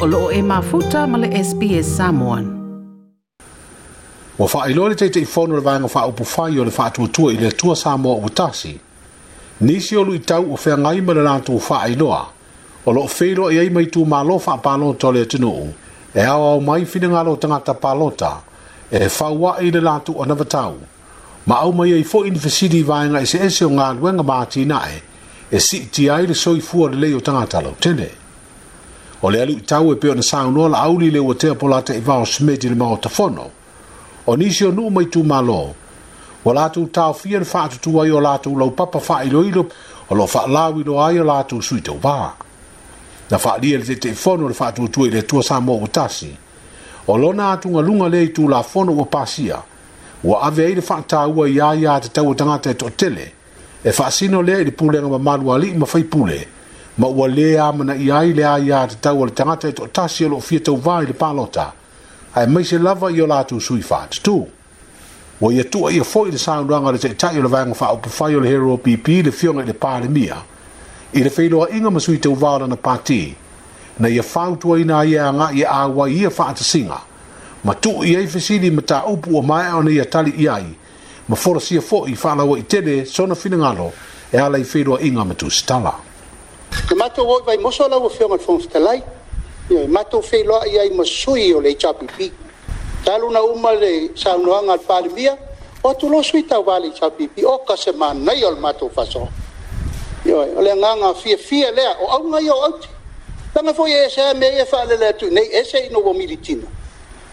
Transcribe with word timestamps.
olo 0.00 0.32
e 0.32 0.42
mafuta 0.42 1.06
male 1.06 1.28
SPA 1.44 1.44
SPS 1.44 1.96
Samoan. 1.96 2.56
Ua 4.38 4.48
wha 4.54 4.70
ilo 4.70 4.88
le 4.88 4.94
teite 4.94 5.20
i 5.20 5.24
fono 5.26 5.54
le 5.54 5.60
vanga 5.60 5.88
wha 5.94 6.12
pu 6.12 6.24
fai 6.24 6.58
o 6.58 6.64
le 6.64 6.70
wha 6.70 6.86
atua 6.86 7.08
tua 7.08 7.32
i 7.32 7.36
le 7.36 7.50
tua 7.50 7.76
Samoa 7.76 8.14
o 8.24 8.28
tasi. 8.28 8.80
Nisi 9.60 9.96
o 9.96 10.02
lui 10.02 10.20
tau 10.20 10.52
o 10.52 10.56
fea 10.56 10.74
i 10.76 11.00
ma 11.02 11.12
le 11.12 11.22
lantu 11.22 11.52
wha 11.68 11.82
ailoa, 11.82 12.26
o 12.86 12.92
loo 12.92 13.06
feilo 13.08 13.50
e 13.50 13.58
aima 13.58 13.80
i 13.82 13.88
tu 13.90 14.04
ma 14.06 14.22
lo 14.22 14.40
wha 14.46 14.56
palota 14.56 15.12
le 15.12 15.26
tinuu, 15.26 15.70
e 16.14 16.20
au 16.24 16.42
au 16.44 16.60
mai 16.62 16.84
fina 16.86 17.08
ngalo 17.08 17.36
tangata 17.36 17.74
palota, 17.74 18.40
e 18.90 19.06
fawa 19.10 19.58
i 19.60 19.70
le 19.70 19.80
lantu 19.80 20.14
o 20.18 20.24
navatau. 20.24 20.76
Ma 21.44 21.56
au 21.60 21.72
mai 21.72 21.92
ei 21.92 22.04
fo 22.04 22.24
infesidi 22.24 22.76
di 22.76 22.82
vanga 22.82 23.20
i 23.20 23.26
se 23.26 23.36
ese 23.38 23.66
nga 23.66 23.92
ngā 23.92 24.00
luenga 24.00 24.22
mātina 24.22 24.80
e, 24.88 25.02
e 25.50 25.58
si 25.60 25.90
ti 25.90 26.08
aile 26.08 26.32
soifua 26.34 26.88
le 26.90 26.96
leo 26.96 27.20
tangata 27.20 27.60
lo 27.60 27.74
tenei 27.80 28.19
o 29.22 29.30
le 29.30 29.42
alu 29.42 29.52
itau 29.52 29.92
e 29.92 29.96
peo 29.96 30.14
na 30.14 30.22
saunoa 30.22 30.68
la 30.68 30.78
auli 30.78 31.10
le 31.10 31.18
ua 31.18 31.34
tea 31.34 31.54
polata 31.54 31.94
i 31.94 32.00
vao 32.00 32.24
smedi 32.26 32.68
le 32.68 32.74
maota 32.74 33.08
fono. 33.08 33.50
O 34.26 34.36
nisi 34.36 34.64
o 34.64 34.70
nuu 34.72 34.90
mai 34.90 35.06
tu 35.06 35.22
malo. 35.24 35.74
Wa 36.44 36.54
latu 36.54 36.86
tau 36.86 37.14
fia 37.14 37.38
na 37.38 37.44
fatu 37.44 37.78
tu 37.80 38.00
ai 38.00 38.10
o 38.10 38.20
latu 38.20 38.58
lau 38.58 38.70
papa 38.70 38.98
faa 39.00 39.24
ilo 39.24 39.42
ilo 39.44 39.66
o 40.10 40.14
lo 40.14 40.26
faa 40.26 40.46
lau 40.46 40.80
ilo 40.80 41.04
ai 41.04 41.18
o 41.20 41.24
latu 41.24 41.62
sui 41.62 41.80
tau 41.80 41.98
vaa. 41.98 42.32
Na 43.30 43.38
faa 43.38 43.58
lia 43.58 43.78
le 43.78 43.96
te 43.96 44.12
fono 44.14 44.48
le 44.48 44.54
fatu 44.54 44.88
tu 44.88 45.02
ai 45.04 45.10
le 45.10 45.22
tua 45.26 45.42
saa 45.42 45.60
mo 45.60 45.76
utasi. 45.76 46.32
O 47.06 47.18
lo 47.18 47.32
na 47.32 47.52
atu 47.52 47.68
ngalunga 47.68 48.08
le 48.08 48.32
tu 48.32 48.48
la 48.48 48.62
fono 48.62 48.92
ua 48.92 49.04
pasia. 49.04 49.60
Wa 50.24 50.40
ave 50.42 50.64
ai 50.66 50.74
le 50.74 50.80
faa 50.80 51.02
taua 51.02 51.48
i 51.48 51.60
aia 51.60 52.00
te 52.00 52.08
tau 52.08 52.34
tangata 52.34 52.70
e 52.70 52.74
totele. 52.74 53.32
E 53.84 53.92
faa 53.92 54.10
sino 54.10 54.40
lea 54.42 54.60
i 54.60 54.64
le 54.64 54.70
pule 54.70 55.02
ngama 55.02 55.18
malu 55.18 55.52
ali 55.52 55.74
ma 55.74 55.84
fai 55.86 56.04
pule. 56.04 56.36
E 56.36 56.38
faa 56.42 56.58
ma 56.98 57.06
ua 57.08 57.28
lē 57.28 57.54
amanaʻi 57.58 58.10
ai 58.12 58.32
le 58.34 58.42
a 58.44 58.56
iā 58.58 58.86
tatau 58.90 59.22
o 59.22 59.26
le 59.26 59.32
tagata 59.32 59.68
i 59.68 59.70
e 59.70 59.74
toʻatasi 59.74 60.24
e 60.24 60.28
loo 60.28 60.40
fia 60.40 60.58
tauvā 60.60 61.02
i 61.02 61.06
le 61.06 61.12
palota 61.14 61.70
ae 62.34 62.46
mai 62.46 62.64
se 62.64 62.78
lava 62.78 63.10
i 63.10 63.20
o 63.20 63.26
latou 63.30 63.60
sui 63.60 63.80
faatutū 63.82 64.38
ua 65.40 65.52
ia 65.54 65.64
tuuaia 65.64 66.02
foʻi 66.02 66.32
le 66.32 66.38
saunoaga 66.38 66.88
o 66.88 66.92
le 66.92 66.98
taʻitaʻi 66.98 67.38
o 67.38 67.42
le 67.42 67.48
vaega 67.48 67.74
faaupufai 67.74 68.34
o 68.36 68.40
le 68.40 68.48
hero 68.48 68.76
pp 68.76 69.22
le 69.22 69.30
fioga 69.32 69.62
i 69.62 69.66
le 69.68 69.72
palemia 69.74 70.42
i 71.14 71.22
le 71.22 71.30
feiloaʻiga 71.30 71.92
ma 71.92 72.00
sui 72.00 72.18
tauvā 72.18 72.54
o 72.56 72.58
lana 72.64 72.76
pati 72.76 73.36
na 73.98 74.08
ia 74.08 74.22
fautuaina 74.22 74.98
ai 74.98 75.14
e 75.14 75.18
agaʻi 75.22 75.62
e 75.62 75.64
auai 75.64 76.18
ia 76.20 76.30
faatasiga 76.30 77.00
ma 77.64 77.74
tuu 77.74 78.02
i 78.02 78.16
ai 78.16 78.26
fesili 78.26 78.70
mataupu 78.70 79.30
ua 79.30 79.42
maeʻa 79.42 79.74
ona 79.78 79.90
ia 79.90 80.04
tali 80.04 80.34
i 80.42 80.48
ai 80.48 80.66
ma 81.28 81.36
folasia 81.36 81.80
foʻi 81.80 82.16
faalaua 82.16 82.58
i 82.58 82.62
tele 82.66 83.04
sona 83.06 83.34
finagalo 83.34 83.92
e 84.32 84.38
alai 84.38 84.64
feiloaʻiga 84.64 85.24
ma 85.26 85.34
tusitala 85.34 85.94
Ka 86.88 86.94
matou 86.94 87.26
oi 87.28 87.42
vai 87.42 87.56
moso 87.58 87.86
lau 87.88 88.06
whionga 88.08 88.38
fong 88.38 88.60
stalai. 88.60 89.02
Ia 89.70 89.88
matou 89.88 90.22
wheloa 90.22 90.66
ia 90.68 90.84
i 90.84 90.90
masui 90.90 91.52
o 91.54 91.60
le 91.60 91.74
chapipi. 91.78 92.32
Talu 93.04 93.30
na 93.32 93.40
uma 93.42 93.72
le 93.72 94.10
saunoanga 94.16 94.72
al 94.72 94.78
parimia. 94.78 95.36
O 95.82 95.94
tu 95.94 96.08
lo 96.08 96.22
suita 96.22 96.54
tau 96.54 96.64
vale 96.64 96.92
chapipi. 96.94 97.44
O 97.44 97.58
ka 97.58 97.76
se 97.76 97.92
manai 97.92 98.42
o 98.44 98.50
le 98.50 98.88
faso. 98.94 99.28
Ia 100.24 100.36
o 100.36 100.60
le 100.62 100.74
nganga 100.74 101.14
fia 101.14 101.36
fia 101.38 101.70
le 101.72 101.82
O 102.00 102.06
au 102.10 102.22
ngai 102.30 102.48
o 102.50 102.62
auti. 102.64 102.88
Tanga 103.54 103.74
foi 103.74 103.90
e 103.92 104.08
se 104.08 104.32
me 104.34 104.46
e 104.60 104.64
wha 104.70 104.84
lele 104.84 105.06
atu. 105.08 105.28
Nei 105.30 105.48
ese 105.52 105.70
se 105.70 105.78
ino 105.86 105.98
wa 106.00 106.14
militina. 106.14 106.66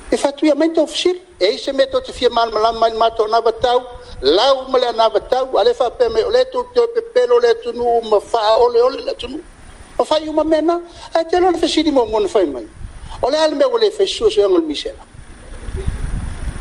E 0.10 0.18
fatuia 0.18 0.56
mai 0.56 0.70
tau 0.72 0.88
fisiri. 0.88 1.22
E 1.40 1.46
ese 1.56 1.72
me 1.74 1.86
to 1.88 2.02
te 2.02 2.12
fia 2.12 2.30
malamalam 2.30 2.78
mai 2.80 2.92
matou 2.94 3.28
na 3.28 3.40
batau. 3.42 3.97
lau 4.22 4.68
ma 4.70 4.78
le 4.80 4.88
anavatau 4.88 5.56
a 5.58 5.64
le 5.64 5.74
faapea 5.74 6.08
o 6.26 6.30
le 6.32 6.44
tutoe 6.52 6.88
pepele 6.94 7.32
o 7.32 7.40
le 7.40 7.48
atunuu 7.50 8.02
ma 8.10 8.20
faaoleole 8.20 9.02
le 9.06 9.12
atunuu 9.12 9.42
ma 10.00 10.04
fai 10.06 10.28
uma 10.28 10.44
mena 10.44 10.82
ae 11.14 11.24
te 11.26 11.40
lo 11.40 11.52
le 11.52 11.58
fesili 11.58 11.92
moamona 11.92 12.28
fai 12.28 12.46
mai 12.46 12.68
o 13.22 13.30
le 13.30 13.38
ale 13.38 13.56
mea 13.56 13.68
ua 13.70 13.80
lē 13.80 13.92
faisuasoega 13.92 14.50
o 14.50 14.58
le 14.58 14.66
misela 14.66 15.04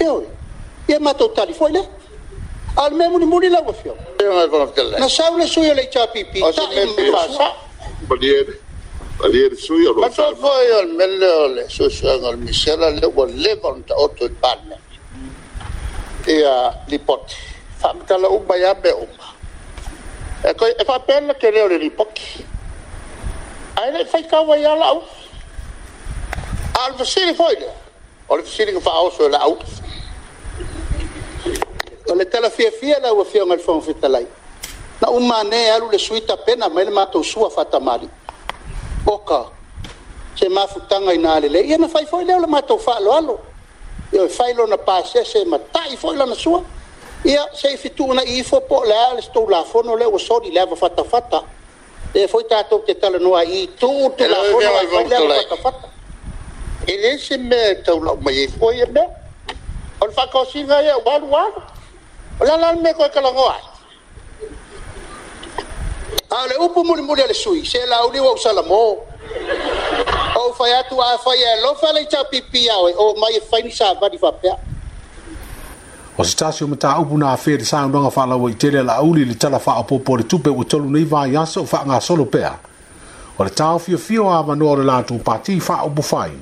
e 0.01 0.09
oe 0.09 0.27
ia 0.89 1.01
matou 1.01 1.29
tali 1.33 1.55
foi 1.55 1.73
lea 1.73 1.87
ale 2.77 2.95
mea 2.97 3.09
mulimuli 3.09 3.49
lau 3.49 3.71
afio 3.71 3.97
na 5.01 5.09
sau 5.09 5.39
le 5.39 5.47
sui 5.47 5.71
o 5.71 5.75
le 5.75 5.83
itapipi 5.85 6.41
taʻimafasa 6.43 7.49
Alier 9.25 9.57
suyo, 9.57 9.95
lo 9.95 10.03
sabe. 10.11 10.37
Mas 10.37 10.41
foi 10.41 10.71
o 10.77 10.87
melhor, 10.93 11.51
o 11.81 11.89
suyo, 11.91 12.21
o 12.29 12.37
misela, 12.37 12.89
o 12.89 13.25
leva, 13.25 13.69
o 13.69 13.77
outro, 14.01 14.27
o 14.27 14.31
parlamento. 14.43 14.86
ia 16.27 16.73
lipot 16.91 17.23
fa 17.79 17.95
mtala 17.95 18.29
u 18.29 18.39
baya 18.43 18.75
be 18.75 18.89
u 18.91 19.07
e 20.51 20.55
ko 20.59 20.67
e 20.67 20.85
fa 20.87 20.99
pena 20.99 21.33
ke 21.35 21.51
le 21.55 21.63
ore 21.63 21.79
lipot 21.79 22.11
ai 23.79 23.91
le 23.95 24.05
fa 24.11 24.19
ka 24.27 24.43
waya 24.43 24.75
la 24.75 24.93
u 24.99 25.03
al 26.83 26.93
fa 26.99 27.05
sili 27.07 27.33
foi 27.35 27.55
le 27.63 27.71
ol 28.29 28.43
fa 28.43 28.51
sili 28.57 28.75
fa 28.89 28.97
au 29.03 29.11
so 29.11 29.29
la 29.29 29.47
u 29.47 29.55
ol 32.13 32.21
e 32.21 32.25
tala 32.27 32.51
fie 32.51 32.71
fie 32.81 32.99
la 33.01 33.15
u 33.15 33.25
fie 33.25 33.47
ngal 33.47 33.61
fon 33.69 33.81
fitalai 33.89 34.27
na 35.01 35.09
u 35.11 35.21
mane 35.31 35.71
alu 35.79 35.89
le 35.95 35.99
suita 35.99 36.37
pena 36.37 36.69
mai 36.69 36.85
le 36.91 36.97
mato 37.03 37.23
sua 37.23 37.51
fa 37.51 37.65
tamali 37.65 38.11
oka 39.17 39.45
se 40.39 40.49
mafutanga 40.49 41.15
ina 41.15 41.39
le 41.41 41.49
le 41.49 41.61
ia 41.73 41.79
na 41.79 41.87
fa 41.89 42.03
foi 42.13 42.25
le 42.25 42.35
ol 42.35 42.47
mato 42.49 42.79
fa 42.79 42.99
lo 43.01 43.11
alo, 43.13 43.15
alo 43.21 43.37
yo 44.13 44.29
fai 44.29 44.55
lo 44.55 44.67
na 44.67 44.77
pase 44.77 45.25
se 45.25 45.45
ma 45.45 45.59
tai 45.59 45.97
fo 45.97 46.13
lo 46.13 46.27
na 46.27 46.35
sua 46.35 46.63
ia 47.25 47.45
se 47.55 47.77
fitu 47.77 48.13
na 48.15 48.23
i 48.23 48.43
fo 48.43 48.61
po 48.61 48.85
la 48.85 49.11
al 49.11 49.23
sto 49.23 49.47
la 49.49 49.65
fo 49.65 49.83
no 49.83 49.97
le 49.97 50.05
o 50.05 50.17
so 50.19 50.39
di 50.41 50.51
leva 50.53 50.75
fatta 50.75 51.03
fatta 51.05 51.43
e 52.13 52.29
foi 52.29 52.47
ta 52.47 52.63
to 52.65 52.81
te 52.83 52.97
tal 52.99 53.17
no 53.21 53.35
ai 53.35 53.69
tu 53.79 54.13
te 54.17 54.29
la 54.29 54.37
fo 54.37 54.59
no 54.61 54.77
ai 54.77 54.87
fo 54.87 54.99
le 55.03 55.35
fatta 55.37 55.57
fatta 55.57 55.89
e 56.87 56.97
le 56.97 57.19
se 57.19 57.37
me 57.37 57.81
to 57.83 57.97
lo 57.99 58.17
ma 58.21 58.31
i 58.31 58.47
fo 58.49 58.71
ye 58.73 58.87
be 58.87 59.03
on 60.01 60.13
fa 60.13 60.27
ko 60.29 60.45
si 60.45 60.63
va 60.65 60.81
ye 60.83 60.93
wa 61.05 61.19
wa 61.19 61.45
la 62.45 62.57
la 62.57 62.73
me 62.77 62.93
ko 62.95 63.09
ka 63.13 63.21
lo 63.21 63.33
go 63.33 63.49
ai 63.49 63.63
a 66.31 66.47
le 66.47 66.55
upu 66.63 66.83
muli 66.85 67.03
muli 67.03 67.23
le 67.27 67.35
sui 67.35 67.65
se 67.65 67.85
la 67.87 68.05
uni 68.07 68.21
wa 68.21 68.37
sala 68.39 68.63
mo 68.63 69.05
fai 70.57 70.73
atu 70.73 71.01
a 71.01 71.19
fai 71.19 71.37
e 71.37 71.61
lo 71.63 71.75
fai 71.75 71.93
lei 71.95 72.07
tau 72.07 72.25
pipi 72.31 72.69
au 72.71 72.85
o 73.07 73.15
mai 73.21 73.33
e 73.37 73.41
fai 73.51 73.61
nisa 73.63 73.87
vani 74.01 74.19
fai 74.19 74.33
pia. 74.41 74.57
O 76.19 76.25
se 76.25 76.35
tasi 76.37 76.65
o 76.65 76.67
mta 76.69 76.99
upu 76.99 77.19
na 77.19 77.33
afe 77.33 77.59
de 77.59 77.65
sa 77.65 77.85
unonga 77.87 78.11
fai 78.11 78.27
lawa 78.29 78.51
i 78.51 78.55
tele 78.55 78.83
la 78.83 78.95
uli 79.03 79.25
li 79.29 79.35
tala 79.35 79.59
fai 79.59 79.77
opopo 79.83 80.17
le 80.17 80.25
tupe 80.25 80.51
u 80.51 80.63
tolu 80.65 80.89
nei 80.91 81.05
vai 81.05 81.29
yasa 81.37 81.61
u 81.61 81.67
fai 81.73 81.83
ngā 81.85 81.99
solo 82.01 82.25
pia. 82.33 82.53
O 83.39 83.45
le 83.45 83.51
tau 83.51 83.79
fio 83.79 83.99
fio 83.99 84.29
a 84.31 84.43
manua 84.49 84.77
le 84.79 84.85
lantu 84.91 85.19
pati 85.27 85.61
fai 85.61 85.85
upu 85.87 86.03
fai 86.03 86.33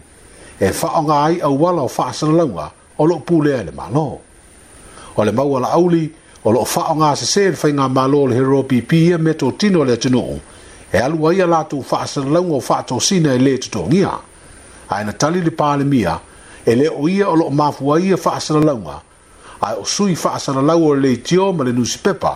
e 0.60 0.72
fai 0.72 0.91
o 0.98 1.02
ngā 1.08 1.19
ai 1.28 1.41
au 1.42 1.58
wala 1.62 1.82
o 1.82 1.88
fai 1.96 2.10
asana 2.12 2.38
launga 2.38 2.70
o 2.98 3.04
lo 3.06 3.16
upu 3.19 3.42
ele 3.44 3.64
le 3.64 3.72
malo. 3.81 4.19
O 5.16 5.25
le 5.25 5.32
maua 5.32 5.60
la 5.60 5.72
uli 5.78 6.04
o 6.44 6.50
lo 6.52 6.64
fai 6.64 6.94
ngā 7.00 7.14
se 7.19 7.26
se 7.26 7.48
le 7.50 7.56
fai 7.56 7.72
ngā 7.72 7.88
malo 7.91 8.26
le 8.26 8.34
hero 8.38 8.62
pipi 8.62 9.08
e 9.12 9.19
meto 9.19 9.50
tino 9.58 9.82
le 9.84 9.96
tenu'u 9.96 10.38
e 10.94 10.99
alu 11.03 11.27
ai 11.31 11.38
ala 11.43 11.60
tu 11.71 11.78
fa 11.91 11.99
asalau 12.06 12.47
o 12.56 12.60
fa 12.69 12.78
to 12.88 12.97
sina 13.06 13.31
e 13.34 13.38
le 13.44 13.53
to 13.72 13.81
ngia 13.91 14.10
ai 14.94 15.03
na 15.06 15.12
tali 15.21 15.41
le 15.47 15.50
pale 15.60 15.84
mia 15.93 16.15
e 16.66 16.72
le 16.81 16.87
o 16.88 17.09
ia 17.15 17.27
o 17.32 17.37
lo 17.41 17.47
ma 17.59 17.66
fu 17.77 17.82
ai 17.94 18.06
fa 18.25 18.31
asalau 18.38 18.77
nga 18.87 18.97
ai 19.66 19.75
o 19.75 19.84
sui 19.94 20.15
fa 20.22 20.31
asalau 20.38 20.78
o 20.87 20.93
le 21.03 21.12
tio 21.27 21.44
ma 21.56 21.62
le 21.66 21.72
nusi 21.78 21.99
pepa 22.05 22.32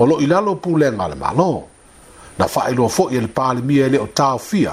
o 0.00 0.06
lo 0.10 0.16
ilalo 0.24 0.52
pu 0.62 0.70
le 0.80 0.88
ngale 0.96 1.16
malo 1.24 1.50
na 2.38 2.46
fa 2.52 2.60
ilo 2.72 2.86
fo 2.96 3.04
i 3.10 3.16
e 3.16 3.20
le 3.24 3.28
pale 3.38 3.60
mia 3.68 3.84
e 3.86 3.90
le 3.92 3.98
o 3.98 4.06
ta 4.18 4.30
fia 4.48 4.72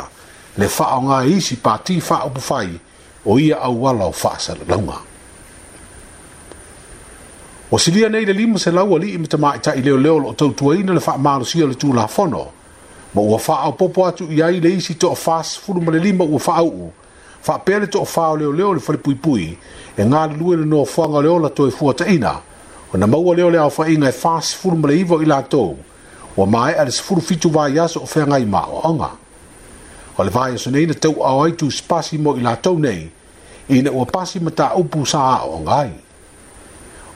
le 0.60 0.68
fa 0.76 0.86
o 0.98 1.02
nga 1.06 1.18
i 1.34 1.38
si 1.48 1.56
pati 1.66 1.96
fa 2.08 2.18
o 2.24 2.30
fai 2.50 2.70
o 3.30 3.40
ia 3.46 3.58
au 3.68 3.76
wala 3.84 4.06
o 4.06 4.12
fa 4.22 4.32
asalau 4.40 4.82
nga 4.90 5.00
O 7.74 7.78
silia 7.84 8.08
nei 8.12 8.24
le 8.28 8.32
lima 8.40 8.58
se 8.64 8.70
lau 8.78 8.90
ali 8.96 9.08
i 9.18 9.18
mita 9.24 9.38
mai 9.44 9.58
tai 9.66 9.80
leo 9.86 9.98
leo 10.06 10.18
lo 10.24 10.30
tautuaina 10.40 10.92
le 10.96 11.02
fa 11.08 11.14
maalusia 11.26 11.66
le 11.70 11.76
tūlafono. 11.82 12.08
Fono 12.16 12.44
ma 13.16 13.22
ua 13.22 13.40
faaau 13.40 13.74
popo 13.74 14.06
atu 14.08 14.28
i 14.32 14.42
ai 14.44 14.60
le 14.60 14.70
isi 14.76 14.94
toʻafasfulu 15.00 15.82
ma 15.82 15.92
le 15.92 16.00
lima 16.00 16.24
ua 16.28 16.40
faaauu 16.40 16.92
faapea 17.42 17.80
le 17.80 17.88
toʻafao 17.88 18.36
e 18.36 18.40
leoleo 18.44 18.74
le 18.76 18.80
falepuipui 18.80 19.58
e 19.98 20.04
galulue 20.04 20.58
le 20.60 20.66
noafoaga 20.66 21.18
o 21.18 21.22
le 21.22 21.30
ola 21.30 21.50
toe 21.50 21.72
fuataʻina 21.72 22.34
ona 22.94 23.08
maua 23.08 23.36
lea 23.36 23.46
o 23.46 23.50
le 23.50 23.58
aofaʻiga 23.58 24.08
e 24.08 24.12
fasfulu 24.12 24.76
ma 24.78 24.88
le 24.88 24.98
iva 25.00 25.16
o 25.16 25.22
i 25.22 25.26
latou 25.26 25.78
ua 26.38 26.46
maeʻa 26.46 26.86
le 26.86 26.92
sfulufitu 26.92 27.50
vaiaso 27.50 28.04
o 28.04 28.06
feagai 28.06 28.44
maʻoaʻoga 28.46 29.10
o 30.18 30.24
le 30.24 30.30
vaiaso 30.30 30.70
nei 30.72 30.86
na 30.88 30.94
tauao 30.94 31.44
ai 31.46 31.52
tusipasi 31.52 32.18
mo 32.18 32.36
i 32.36 32.42
latou 32.44 32.80
nei 32.80 33.08
ina 33.70 33.92
ua 33.92 34.06
pasi 34.06 34.40
ma 34.40 34.52
taupu 34.52 35.06
sa 35.06 35.40
aʻoaʻoga 35.40 35.72
ai 35.72 35.92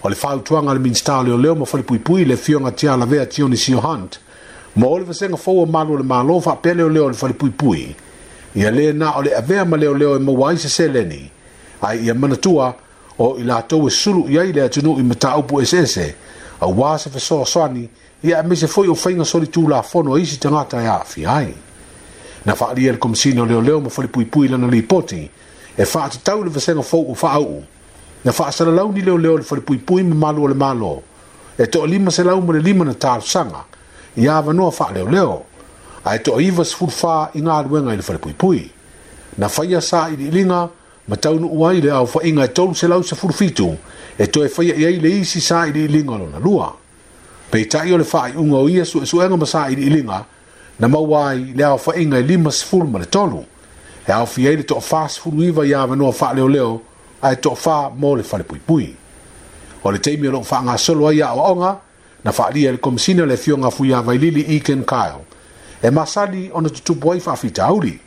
o 0.03 0.09
le 0.09 0.15
fautuaga 0.15 0.71
a 0.71 0.74
le 0.74 0.79
minista 0.79 1.19
o 1.19 1.24
leoleo 1.24 1.56
ma 1.56 1.65
falepuipui 1.65 2.25
le 2.25 2.38
fioga 2.38 2.71
tialavea 2.71 3.25
tionisio 3.25 3.83
hunt 3.83 4.19
ma 4.79 4.87
o 4.87 4.97
le 4.97 5.05
fasega 5.05 5.35
faua 5.35 5.65
malu 5.65 5.93
o 5.93 5.97
le 5.97 6.03
malo 6.03 6.39
faapealeoleo 6.39 7.05
o 7.05 7.09
le 7.09 7.13
falipuipui 7.13 7.93
ia 8.55 8.71
lē 8.71 8.93
na 8.95 9.11
o 9.17 9.21
le 9.21 9.33
avea 9.35 9.65
ma 9.65 9.77
leoleo 9.77 10.15
e 10.15 10.19
maua 10.19 10.51
ai 10.51 10.57
se 10.57 10.69
seleni 10.69 11.29
ae 11.81 11.97
ia 12.05 12.13
manatua 12.15 12.73
o 13.17 13.33
i 13.37 13.43
latou 13.43 13.87
e 13.87 13.91
sulu 13.91 14.23
i 14.29 14.39
ai 14.39 14.53
le 14.53 14.61
atunuu 14.63 14.99
i 14.99 15.03
mataupu 15.03 15.61
eseese 15.61 16.15
auā 16.61 16.95
se 16.99 17.09
fesoasoani 17.09 17.89
ia 18.23 18.39
e 18.39 18.47
mese 18.47 18.67
foi 18.67 18.87
o 18.87 18.95
faiga 18.95 19.25
solitulafono 19.25 20.17
isi 20.17 20.39
tagata 20.39 20.81
e 20.83 20.87
aafia 20.87 21.33
ai 21.35 21.53
na 22.45 22.55
faaalia 22.55 22.89
i 22.89 22.91
le 22.91 22.97
komasina 23.03 23.43
o 23.43 23.45
leoleo 23.45 23.81
ma 23.81 23.89
falipuipui 23.89 24.47
lana 24.47 24.67
lipoti 24.67 25.29
e 25.77 25.85
faatatau 25.85 26.39
i 26.41 26.43
le 26.43 26.49
fasega 26.55 26.81
fou'u 26.81 27.15
faaau'u 27.15 27.59
na 28.23 28.31
faasalalau 28.31 28.91
ni 28.95 29.01
leoleo 29.01 29.37
le 29.37 29.43
falipuipui 29.43 30.03
ma 30.03 30.15
malu 30.15 30.43
o 30.43 30.47
le 30.47 30.53
malo 30.55 31.01
e 31.59 31.63
toʻalima 31.67 32.11
se 32.11 32.23
lau 32.23 32.39
ma 32.41 32.53
le 32.53 32.59
lima 32.63 32.85
na 32.85 32.93
talosaga 32.93 33.69
ia 34.17 34.38
avanoa 34.38 34.71
faaleoleo 34.71 35.44
ae 36.06 36.17
toʻaiva 36.17 36.65
sfulufā 36.65 37.29
i 37.38 37.41
galuega 37.41 37.94
i 37.94 38.01
le 38.01 38.33
pui 38.33 38.69
na 39.38 39.50
faia 39.50 39.81
sa 39.81 40.07
iliʻiliga 40.09 40.67
ma 41.07 41.15
taunuu 41.15 41.65
ai 41.67 41.81
le 41.81 41.91
aofaʻiga 41.91 42.45
e 42.45 42.47
tolu 42.47 42.75
selau 42.75 43.03
sefulufitu 43.03 43.75
e 44.17 44.27
toe 44.27 44.47
faia 44.50 44.73
i 44.75 44.85
ai 44.85 45.00
le 45.00 45.09
isi 45.09 45.41
sa 45.41 45.65
iliʻiliga 45.67 46.11
o 46.21 46.29
na 46.31 46.39
lua 46.39 46.73
pe 47.51 47.63
peitaʻi 47.65 47.94
o 47.94 47.97
le 47.97 48.03
faaiʻuga 48.03 48.56
o 48.56 48.69
ia 48.69 48.85
su 48.85 49.06
su 49.06 49.21
ena 49.21 49.38
ma 49.38 49.45
sa 49.45 49.67
linga 49.67 50.25
na 50.79 50.88
maua 50.88 51.29
ai 51.29 51.53
le 51.55 51.63
aofaʻiga 51.63 52.17
e 52.17 52.21
lima 52.21 52.51
sefulu 52.51 52.88
ma 52.88 53.00
le 53.00 53.05
tolu 53.05 53.44
e 54.07 54.12
aofi 54.12 54.47
ai 54.47 54.55
va 54.55 54.65
no 54.65 54.75
fa 54.75 55.63
iā 55.65 55.97
leo 55.97 56.12
faaleoleo 56.12 56.81
to 57.41 57.50
toʻafā 57.50 57.91
mo 57.97 58.15
le 58.15 58.23
fa 58.23 58.29
falepuipui 58.38 58.95
o 59.83 59.91
le 59.91 59.97
teimi 60.00 60.27
o 60.27 60.31
loo 60.31 60.44
faagasolo 60.44 61.05
o 61.05 61.12
aʻoaʻoga 61.13 61.77
na 62.24 62.31
faaalia 62.31 62.69
i 62.69 62.71
le 62.71 62.77
komisina 62.77 63.24
o 63.24 63.25
le 63.25 63.33
afioga 63.33 63.71
fuia 63.71 64.01
vailili 64.01 64.56
eken 64.56 64.83
kyle 64.83 65.21
e 65.81 65.89
masali 65.89 66.50
ona 66.54 66.69
tutupu 66.69 67.12
ai 67.13 67.19
faafitauli 67.19 68.00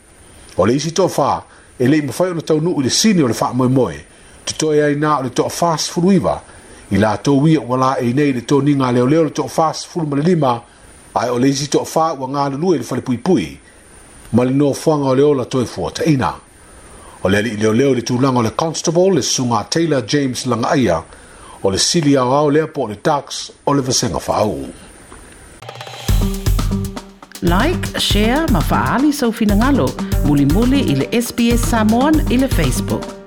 o 0.57 0.67
le 0.67 0.75
isi 0.75 0.91
toʻafā 0.91 1.41
e 1.79 1.85
leʻi 1.87 2.07
mafai 2.07 2.31
ona 2.31 2.43
taunuu 2.43 2.81
i 2.81 2.83
le 2.85 2.91
sini 2.91 3.23
o 3.23 3.29
le 3.29 3.35
faamoemoe 3.35 4.05
totoe 4.45 4.85
ai 4.85 4.95
nā 4.95 5.19
o 5.19 5.23
le 5.23 5.29
toʻafā 5.29 5.79
sefulu 5.79 6.13
iva 6.13 6.41
i 6.91 6.97
latou 6.99 7.49
ia 7.49 7.61
ua 7.61 7.77
la 7.77 7.97
e 8.01 8.11
inei 8.11 8.31
i 8.31 8.33
le 8.33 8.41
toniga 8.41 8.87
a 8.87 8.93
leoleo 8.93 9.25
le 9.25 9.31
toʻafā 9.31 9.73
sefulu 9.75 10.07
ma 10.07 10.17
le 10.17 10.23
lima 10.23 10.61
ae 11.15 11.31
o 11.31 11.39
le 11.39 11.49
isi 11.49 11.67
toʻafā 11.67 12.17
ua 12.21 12.29
galulue 12.29 12.77
i 12.77 12.79
le 12.79 12.85
falepuipui 12.85 13.59
ma 14.33 14.45
le 14.45 14.51
nofoaga 14.51 15.05
o 15.05 15.15
le 15.15 15.23
ola 15.23 15.45
toe 15.45 15.65
fuataʻina 15.65 16.33
o 17.25 17.29
le 17.29 17.39
alii 17.39 17.57
leoleo 17.57 17.91
i 17.93 17.95
le 17.95 18.03
tulaga 18.03 18.39
o 18.39 18.43
le 18.43 18.51
constable 18.51 19.15
le 19.15 19.23
susuga 19.23 19.65
taylor 19.65 20.03
james 20.07 20.47
lagaaia 20.47 21.03
o 21.65 21.71
le 21.71 21.79
sili 21.79 22.13
aoao 22.17 22.51
lea 22.51 22.67
po 22.67 22.83
o 22.83 22.89
le 22.89 22.95
tax 23.09 23.51
o 23.67 23.75
le 23.75 23.83
vasega 23.89 24.19
faau 24.27 24.57
like 27.55 28.01
share 28.09 28.47
ma 28.57 28.61
faaali 28.73 29.13
soufinagalo 29.23 29.89
mulimuli 30.27 30.81
i 30.93 30.95
le 31.01 31.09
sps 31.25 31.71
samon 31.71 32.15
i 32.31 32.37
le 32.39 32.49
facebook 32.59 33.22